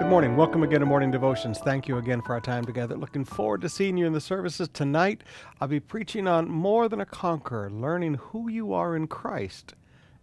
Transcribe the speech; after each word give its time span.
Good 0.00 0.08
morning. 0.08 0.34
Welcome 0.34 0.62
again 0.62 0.80
to 0.80 0.86
Morning 0.86 1.10
Devotions. 1.10 1.58
Thank 1.58 1.86
you 1.86 1.98
again 1.98 2.22
for 2.22 2.32
our 2.32 2.40
time 2.40 2.64
together. 2.64 2.96
Looking 2.96 3.22
forward 3.22 3.60
to 3.60 3.68
seeing 3.68 3.98
you 3.98 4.06
in 4.06 4.14
the 4.14 4.20
services 4.20 4.66
tonight. 4.72 5.22
I'll 5.60 5.68
be 5.68 5.78
preaching 5.78 6.26
on 6.26 6.48
More 6.48 6.88
Than 6.88 7.02
a 7.02 7.04
Conqueror, 7.04 7.68
learning 7.68 8.14
who 8.14 8.48
you 8.48 8.72
are 8.72 8.96
in 8.96 9.08
Christ 9.08 9.74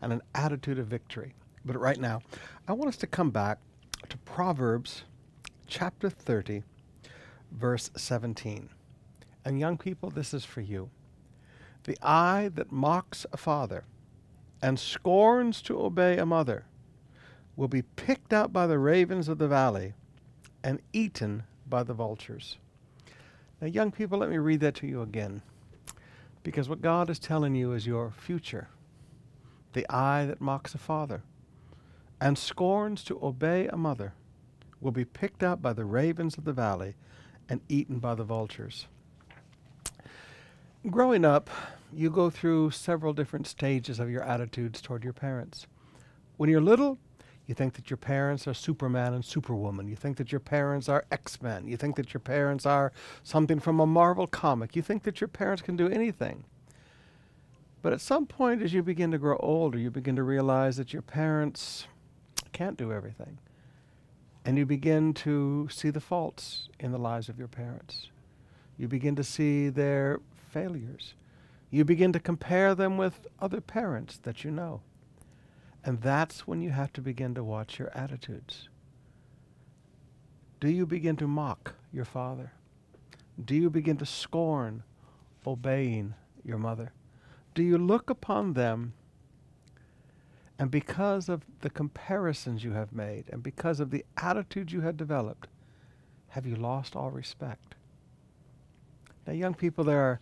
and 0.01 0.11
an 0.11 0.23
attitude 0.33 0.79
of 0.79 0.87
victory. 0.87 1.35
But 1.63 1.79
right 1.79 1.99
now, 1.99 2.21
I 2.67 2.73
want 2.73 2.89
us 2.89 2.97
to 2.97 3.07
come 3.07 3.29
back 3.29 3.59
to 4.09 4.17
Proverbs 4.17 5.03
chapter 5.67 6.09
30, 6.09 6.63
verse 7.51 7.91
17. 7.95 8.69
And 9.45 9.59
young 9.59 9.77
people, 9.77 10.09
this 10.09 10.33
is 10.33 10.43
for 10.43 10.61
you. 10.61 10.89
The 11.83 11.99
eye 12.01 12.49
that 12.55 12.71
mocks 12.71 13.27
a 13.31 13.37
father 13.37 13.83
and 14.59 14.79
scorns 14.79 15.61
to 15.61 15.79
obey 15.79 16.17
a 16.17 16.25
mother 16.25 16.65
will 17.57 17.67
be 17.67 17.81
picked 17.81 18.31
out 18.31 18.53
by 18.53 18.67
the 18.67 18.79
ravens 18.79 19.27
of 19.27 19.39
the 19.39 19.47
valley 19.47 19.93
and 20.63 20.79
eaten 20.93 21.43
by 21.67 21.83
the 21.83 21.93
vultures. 21.93 22.57
Now, 23.59 23.67
young 23.67 23.91
people, 23.91 24.19
let 24.19 24.29
me 24.29 24.37
read 24.37 24.61
that 24.61 24.75
to 24.75 24.87
you 24.87 25.01
again. 25.01 25.41
Because 26.43 26.69
what 26.69 26.81
God 26.81 27.09
is 27.09 27.19
telling 27.19 27.55
you 27.55 27.73
is 27.73 27.87
your 27.87 28.11
future. 28.11 28.69
The 29.73 29.85
eye 29.89 30.25
that 30.25 30.39
mocks 30.39 30.75
a 30.75 30.77
father 30.77 31.23
and 32.21 32.37
scorns 32.37 33.03
to 33.03 33.19
obey 33.21 33.67
a 33.67 33.75
mother 33.75 34.13
will 34.79 34.91
be 34.91 35.05
picked 35.05 35.43
out 35.43 35.61
by 35.61 35.73
the 35.73 35.85
ravens 35.85 36.37
of 36.37 36.45
the 36.45 36.53
valley 36.53 36.95
and 37.49 37.61
eaten 37.67 37.99
by 37.99 38.15
the 38.15 38.23
vultures. 38.23 38.87
Growing 40.89 41.25
up, 41.25 41.49
you 41.91 42.09
go 42.09 42.29
through 42.29 42.71
several 42.71 43.13
different 43.13 43.47
stages 43.47 43.99
of 43.99 44.09
your 44.09 44.23
attitudes 44.23 44.81
toward 44.81 45.03
your 45.03 45.13
parents. 45.13 45.65
When 46.37 46.49
you're 46.49 46.61
little, 46.61 46.97
you 47.47 47.55
think 47.55 47.73
that 47.75 47.89
your 47.89 47.97
parents 47.97 48.45
are 48.45 48.53
Superman 48.53 49.13
and 49.13 49.23
Superwoman. 49.23 49.87
You 49.87 49.95
think 49.95 50.17
that 50.17 50.33
your 50.33 50.41
parents 50.41 50.89
are 50.89 51.05
X 51.09 51.41
Men. 51.41 51.65
You 51.65 51.77
think 51.77 51.95
that 51.95 52.13
your 52.13 52.19
parents 52.19 52.65
are 52.65 52.91
something 53.23 53.59
from 53.59 53.79
a 53.79 53.87
Marvel 53.87 54.27
comic. 54.27 54.75
You 54.75 54.81
think 54.81 55.03
that 55.03 55.21
your 55.21 55.29
parents 55.29 55.61
can 55.61 55.77
do 55.77 55.87
anything. 55.87 56.43
But 57.81 57.93
at 57.93 58.01
some 58.01 58.25
point, 58.25 58.61
as 58.61 58.73
you 58.73 58.83
begin 58.83 59.11
to 59.11 59.17
grow 59.17 59.37
older, 59.37 59.77
you 59.77 59.89
begin 59.89 60.17
to 60.17 60.23
realize 60.23 60.75
that 60.75 60.91
your 60.91 61.01
parents 61.01 61.87
can't 62.51 62.77
do 62.77 62.91
everything. 62.91 63.37
And 64.43 64.57
you 64.57 64.65
begin 64.65 65.13
to 65.15 65.69
see 65.71 65.89
the 65.89 66.01
faults 66.01 66.67
in 66.81 66.91
the 66.91 66.97
lives 66.97 67.29
of 67.29 67.39
your 67.39 67.47
parents. 67.47 68.09
You 68.77 68.89
begin 68.89 69.15
to 69.15 69.23
see 69.23 69.69
their 69.69 70.19
failures. 70.51 71.13
You 71.69 71.85
begin 71.85 72.11
to 72.11 72.19
compare 72.19 72.75
them 72.75 72.97
with 72.97 73.25
other 73.39 73.61
parents 73.61 74.17
that 74.23 74.43
you 74.43 74.51
know. 74.51 74.81
And 75.87 76.01
that's 76.01 76.45
when 76.45 76.61
you 76.61 76.71
have 76.71 76.91
to 76.93 77.01
begin 77.01 77.33
to 77.35 77.43
watch 77.45 77.79
your 77.79 77.89
attitudes. 77.97 78.67
Do 80.59 80.69
you 80.69 80.85
begin 80.85 81.15
to 81.15 81.27
mock 81.29 81.75
your 81.93 82.03
father? 82.03 82.51
Do 83.43 83.55
you 83.55 83.69
begin 83.69 83.95
to 83.99 84.05
scorn 84.05 84.83
obeying 85.45 86.13
your 86.43 86.57
mother? 86.57 86.91
Do 87.55 87.63
you 87.63 87.77
look 87.77 88.09
upon 88.09 88.51
them 88.51 88.95
and 90.59 90.69
because 90.69 91.29
of 91.29 91.45
the 91.61 91.69
comparisons 91.69 92.65
you 92.65 92.73
have 92.73 92.91
made 92.91 93.23
and 93.31 93.41
because 93.41 93.79
of 93.79 93.89
the 93.89 94.03
attitude 94.17 94.73
you 94.73 94.81
have 94.81 94.97
developed, 94.97 95.47
have 96.31 96.45
you 96.45 96.57
lost 96.57 96.97
all 96.97 97.11
respect? 97.11 97.75
Now, 99.25 99.31
young 99.31 99.53
people, 99.53 99.85
there 99.85 100.01
are 100.01 100.19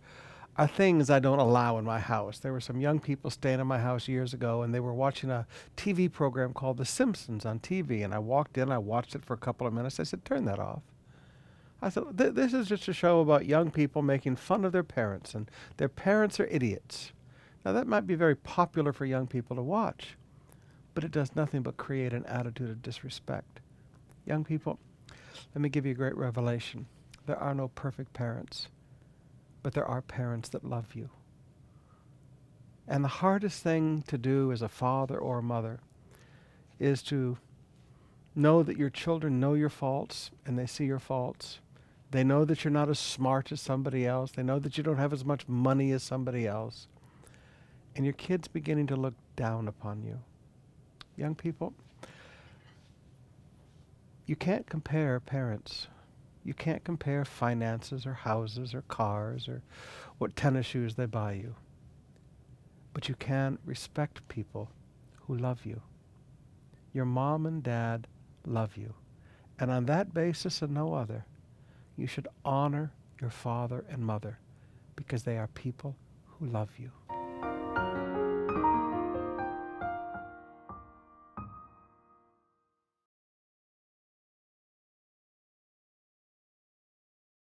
are 0.58 0.68
things 0.68 1.10
I 1.10 1.20
don't 1.20 1.40
allow 1.40 1.78
in 1.78 1.84
my 1.84 2.00
house. 2.00 2.40
There 2.40 2.54
were 2.54 2.62
some 2.62 2.80
young 2.80 3.00
people 3.00 3.30
staying 3.30 3.60
in 3.60 3.68
my 3.68 3.80
house 3.80 4.08
years 4.08 4.34
ago, 4.34 4.62
and 4.62 4.74
they 4.74 4.80
were 4.80 4.94
watching 4.94 5.30
a 5.30 5.46
TV 5.76 6.10
program 6.12 6.54
called 6.54 6.78
The 6.78 6.86
Simpsons 6.86 7.46
on 7.46 7.60
TV. 7.60 8.04
And 8.04 8.14
I 8.14 8.20
walked 8.20 8.58
in, 8.58 8.72
I 8.72 8.78
watched 8.78 9.16
it 9.16 9.26
for 9.26 9.34
a 9.34 9.38
couple 9.38 9.68
of 9.68 9.74
minutes. 9.74 10.00
I 10.00 10.04
said, 10.04 10.24
"Turn 10.24 10.46
that 10.46 10.60
off." 10.60 10.84
I 11.82 11.90
thought, 11.90 12.18
th- 12.18 12.36
"This 12.36 12.54
is 12.54 12.70
just 12.70 12.88
a 12.88 12.94
show 12.94 13.20
about 13.20 13.46
young 13.46 13.70
people 13.70 14.02
making 14.02 14.38
fun 14.38 14.64
of 14.64 14.72
their 14.72 14.84
parents, 14.84 15.36
and 15.36 15.52
their 15.76 15.90
parents 15.90 16.40
are 16.40 16.48
idiots." 16.48 17.12
Now 17.66 17.74
that 17.74 17.88
might 17.88 18.08
be 18.08 18.16
very 18.16 18.36
popular 18.36 18.94
for 18.94 19.06
young 19.06 19.28
people 19.28 19.58
to 19.58 19.62
watch, 19.62 20.18
but 20.94 21.04
it 21.04 21.12
does 21.12 21.36
nothing 21.36 21.64
but 21.64 21.76
create 21.76 22.14
an 22.14 22.26
attitude 22.28 22.70
of 22.70 22.82
disrespect. 22.82 23.60
Young 24.26 24.46
people, 24.46 24.80
let 25.54 25.62
me 25.62 25.68
give 25.68 25.86
you 25.86 25.92
a 25.92 25.96
great 25.96 26.16
revelation. 26.16 26.86
There 27.26 27.38
are 27.38 27.56
no 27.56 27.68
perfect 27.70 28.14
parents 28.14 28.70
but 29.66 29.74
there 29.74 29.84
are 29.84 30.04
parents 30.04 30.50
that 30.50 30.64
love 30.64 30.94
you. 30.94 31.10
And 32.88 33.04
the 33.04 33.08
hardest 33.08 33.64
thing 33.64 34.04
to 34.04 34.16
do 34.16 34.52
as 34.52 34.62
a 34.62 34.70
father 34.70 35.18
or 35.18 35.40
a 35.40 35.42
mother 35.42 35.80
is 36.80 37.02
to 37.02 37.40
know 38.36 38.62
that 38.62 38.78
your 38.78 38.92
children 38.92 39.40
know 39.40 39.56
your 39.56 39.72
faults 39.72 40.30
and 40.46 40.56
they 40.56 40.68
see 40.68 40.86
your 40.86 41.00
faults. 41.00 41.62
They 42.12 42.24
know 42.24 42.46
that 42.46 42.64
you're 42.64 42.70
not 42.70 42.90
as 42.90 43.00
smart 43.00 43.52
as 43.52 43.60
somebody 43.60 44.06
else. 44.06 44.34
They 44.34 44.44
know 44.44 44.60
that 44.60 44.78
you 44.78 44.84
don't 44.84 45.00
have 45.00 45.14
as 45.14 45.26
much 45.26 45.48
money 45.48 45.92
as 45.94 46.04
somebody 46.04 46.46
else. 46.46 46.88
And 47.96 48.06
your 48.06 48.14
kid's 48.14 48.48
beginning 48.48 48.86
to 48.86 48.96
look 48.96 49.16
down 49.36 49.68
upon 49.68 50.04
you. 50.04 50.20
Young 51.18 51.34
people, 51.34 51.74
you 54.28 54.36
can't 54.36 54.70
compare 54.70 55.20
parents. 55.20 55.88
You 56.46 56.54
can't 56.54 56.84
compare 56.84 57.26
finances 57.26 58.06
or 58.06 58.14
houses 58.14 58.76
or 58.76 58.84
cars 58.84 59.48
or 59.48 59.64
what 60.20 60.36
tennis 60.36 60.68
shoes 60.68 60.94
they 60.94 61.08
buy 61.08 61.34
you. 61.34 61.56
But 62.94 63.10
you 63.10 63.16
can 63.16 63.58
respect 63.66 64.28
people 64.30 64.70
who 65.22 65.36
love 65.36 65.66
you. 65.66 65.82
Your 66.94 67.06
mom 67.06 67.48
and 67.48 67.64
dad 67.64 68.08
love 68.46 68.78
you. 68.78 68.94
And 69.60 69.72
on 69.72 69.88
that 69.88 70.14
basis 70.14 70.62
and 70.62 70.74
no 70.74 70.94
other, 70.94 71.26
you 71.98 72.06
should 72.06 72.28
honor 72.46 72.92
your 73.20 73.32
father 73.32 73.84
and 73.90 74.06
mother 74.06 74.38
because 74.96 75.24
they 75.24 75.38
are 75.38 75.48
people 75.48 75.96
who 76.26 76.46
love 76.46 76.70
you. 76.78 76.92